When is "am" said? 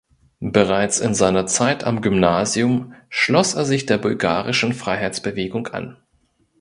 1.83-2.01